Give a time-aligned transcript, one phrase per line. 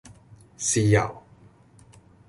[0.57, 1.21] 豉油